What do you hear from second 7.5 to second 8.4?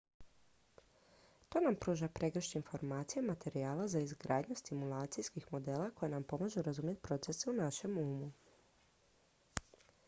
našem umu